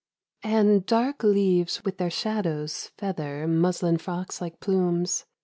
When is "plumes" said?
4.59-5.27